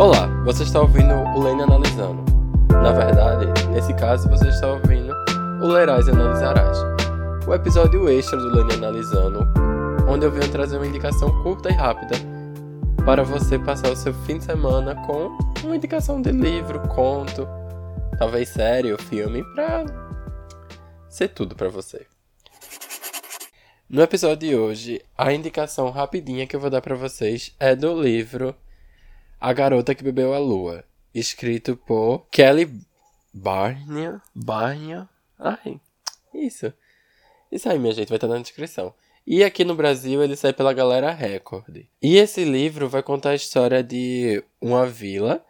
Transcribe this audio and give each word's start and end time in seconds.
Olá, 0.00 0.28
você 0.46 0.62
está 0.62 0.80
ouvindo 0.80 1.12
o 1.12 1.42
Lene 1.42 1.60
Analisando. 1.60 2.24
Na 2.70 2.90
verdade, 2.90 3.44
nesse 3.68 3.92
caso, 3.92 4.30
você 4.30 4.48
está 4.48 4.66
ouvindo 4.66 5.14
o 5.62 5.66
Lerás 5.66 6.08
e 6.08 6.10
Analisarás. 6.10 6.78
O 7.46 7.52
episódio 7.52 8.08
extra 8.08 8.38
do 8.38 8.48
Lene 8.48 8.72
Analisando, 8.76 9.46
onde 10.08 10.24
eu 10.24 10.30
venho 10.30 10.50
trazer 10.50 10.78
uma 10.78 10.86
indicação 10.86 11.42
curta 11.42 11.68
e 11.68 11.74
rápida 11.74 12.16
para 13.04 13.22
você 13.22 13.58
passar 13.58 13.90
o 13.90 13.94
seu 13.94 14.14
fim 14.24 14.38
de 14.38 14.44
semana 14.44 14.94
com 15.06 15.36
uma 15.62 15.76
indicação 15.76 16.22
de 16.22 16.32
livro, 16.32 16.80
conto, 16.88 17.46
talvez 18.18 18.48
série 18.48 18.92
ou 18.92 18.98
filme, 18.98 19.44
para 19.54 19.84
ser 21.10 21.28
tudo 21.28 21.54
para 21.54 21.68
você. 21.68 22.06
No 23.86 24.00
episódio 24.00 24.48
de 24.48 24.56
hoje, 24.56 25.02
a 25.18 25.30
indicação 25.30 25.90
rapidinha 25.90 26.46
que 26.46 26.56
eu 26.56 26.60
vou 26.60 26.70
dar 26.70 26.80
para 26.80 26.94
vocês 26.94 27.54
é 27.60 27.76
do 27.76 28.00
livro 28.00 28.56
A 29.40 29.54
Garota 29.54 29.94
que 29.94 30.04
Bebeu 30.04 30.34
a 30.34 30.38
Lua, 30.38 30.84
escrito 31.14 31.74
por 31.74 32.26
Kelly 32.30 32.70
Barnia. 33.32 34.20
Barnia? 34.34 35.08
Ai, 35.38 35.80
isso. 36.34 36.70
Isso 37.50 37.66
aí, 37.66 37.78
minha 37.78 37.94
gente, 37.94 38.10
vai 38.10 38.18
estar 38.18 38.28
na 38.28 38.36
descrição. 38.36 38.92
E 39.26 39.42
aqui 39.42 39.64
no 39.64 39.74
Brasil 39.74 40.22
ele 40.22 40.36
sai 40.36 40.52
pela 40.52 40.74
Galera 40.74 41.10
Record. 41.10 41.86
E 42.02 42.18
esse 42.18 42.44
livro 42.44 42.86
vai 42.86 43.02
contar 43.02 43.30
a 43.30 43.34
história 43.34 43.82
de 43.82 44.44
uma 44.60 44.86
vila 44.86 45.42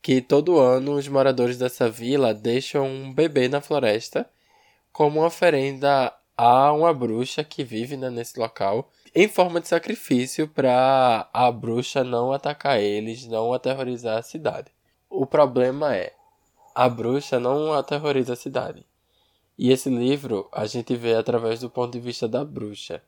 que 0.00 0.22
todo 0.22 0.58
ano 0.58 0.94
os 0.94 1.06
moradores 1.06 1.58
dessa 1.58 1.86
vila 1.90 2.32
deixam 2.32 2.86
um 2.86 3.12
bebê 3.12 3.46
na 3.46 3.60
floresta 3.60 4.26
como 4.90 5.20
uma 5.20 5.26
oferenda 5.26 6.14
há 6.38 6.72
uma 6.72 6.94
bruxa 6.94 7.42
que 7.42 7.64
vive 7.64 7.96
né, 7.96 8.08
nesse 8.08 8.38
local 8.38 8.88
em 9.12 9.26
forma 9.26 9.60
de 9.60 9.66
sacrifício 9.66 10.46
para 10.46 11.28
a 11.32 11.50
bruxa 11.50 12.04
não 12.04 12.32
atacar 12.32 12.80
eles, 12.80 13.26
não 13.26 13.52
aterrorizar 13.52 14.18
a 14.18 14.22
cidade. 14.22 14.70
O 15.10 15.26
problema 15.26 15.96
é, 15.96 16.12
a 16.74 16.88
bruxa 16.88 17.40
não 17.40 17.72
aterroriza 17.72 18.34
a 18.34 18.36
cidade. 18.36 18.86
E 19.58 19.72
esse 19.72 19.90
livro 19.90 20.48
a 20.52 20.66
gente 20.66 20.94
vê 20.94 21.14
através 21.14 21.58
do 21.58 21.68
ponto 21.68 21.92
de 21.92 21.98
vista 21.98 22.28
da 22.28 22.44
bruxa. 22.44 23.02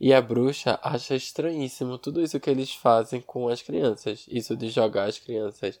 E 0.00 0.12
a 0.12 0.20
bruxa 0.20 0.80
acha 0.82 1.14
estranhíssimo 1.14 1.96
tudo 1.96 2.20
isso 2.20 2.40
que 2.40 2.50
eles 2.50 2.74
fazem 2.74 3.20
com 3.20 3.48
as 3.48 3.62
crianças. 3.62 4.26
Isso 4.28 4.56
de 4.56 4.68
jogar 4.68 5.04
as 5.04 5.18
crianças 5.18 5.80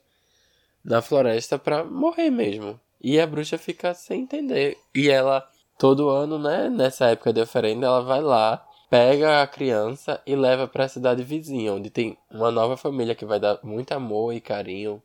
na 0.84 1.02
floresta 1.02 1.58
para 1.58 1.82
morrer 1.84 2.30
mesmo. 2.30 2.80
E 3.00 3.18
a 3.18 3.26
bruxa 3.26 3.58
fica 3.58 3.92
sem 3.92 4.22
entender. 4.22 4.78
E 4.94 5.10
ela 5.10 5.46
todo 5.78 6.08
ano, 6.08 6.38
né, 6.38 6.68
nessa 6.68 7.06
época 7.06 7.32
de 7.32 7.40
oferenda, 7.40 7.86
ela 7.86 8.02
vai 8.02 8.20
lá, 8.20 8.66
pega 8.88 9.42
a 9.42 9.46
criança 9.46 10.20
e 10.26 10.34
leva 10.34 10.66
para 10.66 10.84
a 10.84 10.88
cidade 10.88 11.22
vizinha, 11.22 11.72
onde 11.72 11.90
tem 11.90 12.16
uma 12.30 12.50
nova 12.50 12.76
família 12.76 13.14
que 13.14 13.24
vai 13.24 13.38
dar 13.38 13.58
muito 13.62 13.92
amor 13.92 14.32
e 14.32 14.40
carinho 14.40 15.02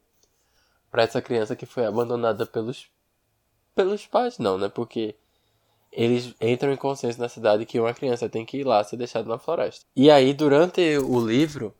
para 0.89 1.03
essa 1.03 1.21
criança 1.21 1.55
que 1.55 1.65
foi 1.65 1.85
abandonada 1.85 2.45
pelos 2.45 2.89
pelos 3.73 4.05
pais, 4.05 4.37
não, 4.37 4.57
né? 4.57 4.67
Porque 4.67 5.15
eles 5.91 6.35
entram 6.41 6.71
em 6.71 6.77
consciência 6.77 7.21
na 7.21 7.29
cidade 7.29 7.65
que 7.65 7.79
uma 7.79 7.93
criança 7.93 8.29
tem 8.29 8.45
que 8.45 8.57
ir 8.57 8.63
lá 8.65 8.83
ser 8.83 8.97
deixada 8.97 9.27
na 9.27 9.37
floresta. 9.37 9.85
E 9.95 10.11
aí, 10.11 10.33
durante 10.33 10.97
o 10.97 11.25
livro, 11.25 11.73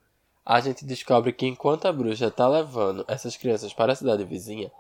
a 0.46 0.60
gente 0.60 0.86
descobre 0.86 1.32
que 1.32 1.46
enquanto 1.46 1.86
a 1.86 1.94
bruxa 1.94 2.28
está 2.28 2.48
levando 2.48 3.06
essas 3.08 3.38
crianças 3.38 3.74
para 3.74 3.94
a 3.94 3.96
cidade 3.96 4.24
vizinha, 4.24 4.72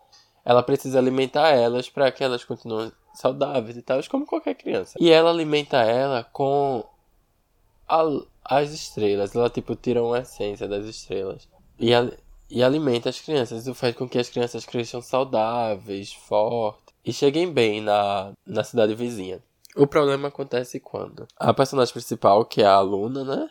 ela 0.44 0.64
precisa 0.64 1.00
alimentar 1.00 1.50
elas 1.50 1.90
para 1.90 2.12
que 2.12 2.24
elas 2.24 2.44
continuem 2.44 2.92
saudáveis 3.14 3.78
e 3.78 3.82
tal, 3.82 4.00
como 4.10 4.26
qualquer 4.26 4.56
criança. 4.56 4.98
E 5.00 5.10
ela 5.10 5.30
alimenta 5.30 5.78
ela 5.78 6.24
com 6.24 6.84
a, 7.88 8.04
as 8.44 8.72
estrelas. 8.72 9.36
Ela, 9.36 9.50
tipo, 9.50 9.76
tira 9.76 10.04
uma 10.04 10.20
essência 10.20 10.68
das 10.68 10.86
estrelas. 10.86 11.48
E, 11.80 11.94
a, 11.94 12.12
e 12.50 12.64
alimenta 12.64 13.10
as 13.10 13.20
crianças. 13.20 13.64
Isso 13.64 13.74
faz 13.74 13.96
com 13.96 14.08
que 14.08 14.18
as 14.20 14.30
crianças 14.30 14.66
cresçam 14.66 15.02
saudáveis, 15.02 16.14
fortes 16.14 16.92
e 17.04 17.12
cheguem 17.12 17.52
bem 17.52 17.82
na, 17.82 18.32
na 18.46 18.64
cidade 18.64 18.96
vizinha. 18.96 19.42
O 19.76 19.88
problema 19.88 20.28
acontece 20.28 20.80
quando 20.80 21.28
a 21.38 21.54
personagem 21.54 21.94
principal, 21.94 22.46
que 22.46 22.62
é 22.62 22.66
a 22.66 22.80
Luna, 22.80 23.24
né? 23.24 23.50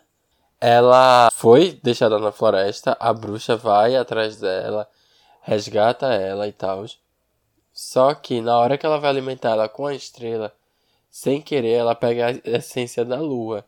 Ela 0.60 1.31
foi 1.32 1.81
deixada 1.82 2.19
na 2.19 2.31
floresta, 2.31 2.94
a 3.00 3.12
bruxa 3.15 3.56
vai 3.56 3.97
atrás 3.97 4.38
dela, 4.38 4.87
resgata 5.41 6.12
ela 6.12 6.47
e 6.47 6.53
tal. 6.53 6.84
Só 7.83 8.13
que 8.13 8.43
na 8.43 8.59
hora 8.59 8.77
que 8.77 8.85
ela 8.85 8.99
vai 8.99 9.09
alimentar 9.09 9.53
ela 9.53 9.67
com 9.67 9.87
a 9.87 9.95
estrela, 9.95 10.55
sem 11.11 11.41
querer, 11.41 11.73
ela 11.73 11.95
pega 11.95 12.27
a 12.27 12.51
essência 12.59 13.07
da 13.07 13.19
lua 13.19 13.65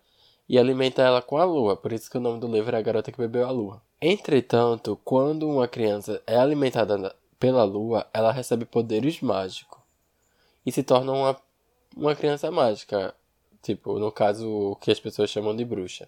e 0.47 0.59
alimenta 0.59 1.01
ela 1.01 1.23
com 1.23 1.39
a 1.39 1.45
lua. 1.45 1.79
Por 1.79 1.95
isso 1.95 2.11
que 2.11 2.19
o 2.19 2.21
nome 2.21 2.39
do 2.39 2.47
livro 2.47 2.77
é 2.77 2.79
A 2.79 2.83
Garota 2.83 3.11
que 3.11 3.17
Bebeu 3.17 3.47
a 3.47 3.51
Lua. 3.51 3.81
Entretanto, 4.03 5.01
quando 5.03 5.49
uma 5.49 5.67
criança 5.67 6.23
é 6.27 6.37
alimentada 6.37 7.17
pela 7.41 7.65
lua, 7.65 8.07
ela 8.13 8.31
recebe 8.31 8.67
poderes 8.67 9.23
mágicos 9.23 9.81
e 10.67 10.71
se 10.71 10.83
torna 10.83 11.11
uma, 11.11 11.37
uma 11.97 12.15
criança 12.15 12.51
mágica. 12.51 13.15
Tipo, 13.63 13.99
no 13.99 14.13
caso, 14.13 14.47
o 14.47 14.77
que 14.77 14.91
as 14.91 15.01
pessoas 15.01 15.31
chamam 15.31 15.57
de 15.57 15.65
bruxa. 15.65 16.07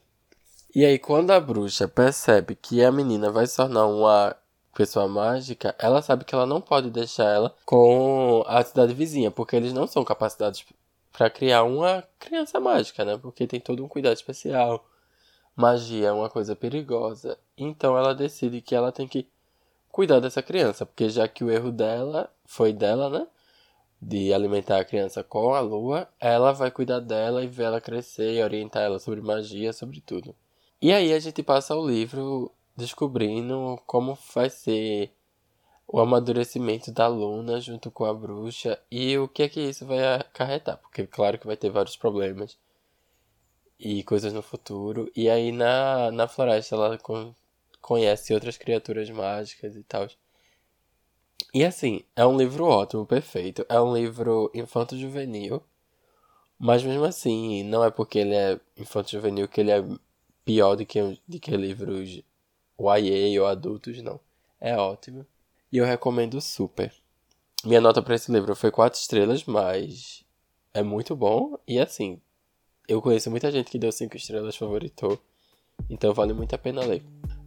E 0.75 0.85
aí, 0.85 0.99
quando 0.99 1.31
a 1.31 1.41
bruxa 1.41 1.89
percebe 1.89 2.55
que 2.55 2.85
a 2.85 2.93
menina 2.93 3.31
vai 3.31 3.47
se 3.47 3.57
tornar 3.57 3.87
uma 3.87 4.37
pessoa 4.75 5.09
mágica, 5.09 5.75
ela 5.79 6.03
sabe 6.03 6.25
que 6.25 6.35
ela 6.35 6.47
não 6.47 6.61
pode 6.61 6.91
deixar 6.91 7.25
ela 7.25 7.55
com 7.65 8.45
a 8.47 8.63
cidade 8.63 8.93
vizinha, 8.93 9.31
porque 9.31 9.57
eles 9.57 9.73
não 9.73 9.87
são 9.87 10.05
capacitados 10.05 10.65
para 11.13 11.31
criar 11.31 11.63
uma 11.63 12.05
criança 12.19 12.59
mágica, 12.59 13.05
né? 13.05 13.17
Porque 13.17 13.47
tem 13.47 13.61
todo 13.61 13.85
um 13.85 13.89
cuidado 13.89 14.15
especial. 14.15 14.85
Magia 15.57 16.09
é 16.09 16.13
uma 16.13 16.29
coisa 16.29 16.57
perigosa. 16.57 17.39
Então 17.57 17.97
ela 17.97 18.15
decide 18.15 18.61
que 18.61 18.75
ela 18.75 18.91
tem 18.91 19.07
que 19.07 19.29
cuidar 19.91 20.19
dessa 20.19 20.43
criança, 20.43 20.85
porque 20.85 21.09
já 21.09 21.29
que 21.29 21.45
o 21.45 21.51
erro 21.51 21.71
dela 21.71 22.29
foi 22.45 22.73
dela, 22.73 23.09
né? 23.09 23.27
De 24.03 24.35
alimentar 24.35 24.81
a 24.81 24.85
criança 24.85 25.23
com 25.23 25.55
a 25.55 25.61
lua, 25.61 26.09
ela 26.19 26.53
vai 26.53 26.71
cuidar 26.71 26.99
dela 26.99 27.45
e 27.45 27.47
ver 27.47 27.65
ela 27.65 27.81
crescer 27.81 28.35
e 28.35 28.43
orientar 28.43 28.83
ela 28.83 28.99
sobre 28.99 29.21
magia, 29.21 29.73
sobre 29.73 30.01
tudo. 30.01 30.35
E 30.83 30.93
aí 30.93 31.13
a 31.13 31.21
gente 31.21 31.43
passa 31.43 31.77
o 31.77 31.89
livro 31.89 32.51
descobrindo 32.77 33.81
como 33.87 34.19
vai 34.35 34.51
ser 34.51 35.13
o 35.87 36.01
amadurecimento 36.01 36.91
da 36.91 37.07
Luna 37.07 37.61
junto 37.61 37.91
com 37.91 38.05
a 38.05 38.15
bruxa 38.15 38.81
e 38.91 39.17
o 39.19 39.29
que 39.29 39.45
é 39.45 39.49
que 39.49 39.61
isso 39.61 39.87
vai 39.87 40.17
acarretar, 40.17 40.79
porque 40.79 41.07
claro 41.07 41.39
que 41.39 41.47
vai 41.47 41.57
ter 41.57 41.71
vários 41.71 41.97
problemas 41.97 42.59
e 43.79 44.03
coisas 44.03 44.33
no 44.33 44.43
futuro. 44.43 45.11
E 45.15 45.29
aí 45.29 45.53
na, 45.53 46.11
na 46.11 46.29
floresta 46.29 46.75
ela 46.75 46.99
con 46.99 47.35
conhece 47.81 48.33
outras 48.33 48.57
criaturas 48.57 49.11
mágicas 49.11 49.77
e 49.77 49.83
tal. 49.83 50.09
E 51.53 51.65
assim, 51.65 52.03
é 52.17 52.27
um 52.27 52.37
livro 52.37 52.65
ótimo, 52.65 53.07
perfeito. 53.07 53.65
É 53.69 53.81
um 53.81 53.95
livro 53.95 54.51
infanto-juvenil. 54.55 55.63
Mas 56.59 56.83
mesmo 56.83 57.05
assim, 57.05 57.63
não 57.65 57.85
é 57.85 57.91
porque 57.91 58.19
ele 58.21 58.35
é 58.35 58.61
infanto-juvenil 58.77 59.49
que 59.49 59.61
ele 59.61 59.71
é 59.71 59.85
pior 60.45 60.77
do 60.77 60.87
que, 60.87 61.01
do 61.29 61.39
que 61.39 61.57
livros 61.57 62.23
YA 62.79 63.41
ou 63.41 63.47
adultos, 63.47 64.03
não. 64.03 64.21
É 64.61 64.77
ótimo. 64.77 65.27
E 65.73 65.79
eu 65.79 65.85
recomendo 65.85 66.41
super. 66.41 66.93
Minha 67.65 67.81
nota 67.81 68.03
para 68.03 68.15
esse 68.15 68.31
livro 68.31 68.55
foi 68.55 68.71
4 68.71 68.99
estrelas, 68.99 69.45
mas 69.45 70.25
é 70.73 70.83
muito 70.83 71.17
bom. 71.17 71.59
E 71.67 71.79
assim, 71.79 72.21
eu 72.87 73.01
conheço 73.01 73.31
muita 73.31 73.51
gente 73.51 73.71
que 73.71 73.79
deu 73.79 73.91
5 73.91 74.17
estrelas, 74.17 74.57
favoritou. 74.57 75.19
Então 75.89 76.13
vale 76.13 76.33
muito 76.33 76.55
a 76.55 76.59
pena 76.59 76.85
ler. 76.85 77.03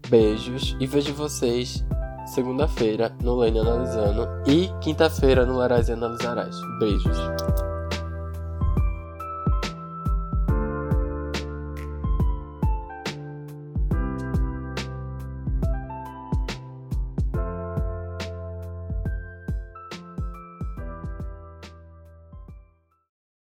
Beijos 0.09 0.75
e 0.79 0.88
vejo 0.88 1.13
vocês 1.13 1.83
segunda-feira 2.25 3.09
no 3.21 3.35
Lane 3.35 3.59
Analisando 3.59 4.27
e 4.45 4.69
quinta-feira 4.81 5.45
no 5.45 5.57
Laraz 5.57 5.89
e 5.89 5.94
Analisarás. 5.94 6.55
Beijos. 6.79 7.17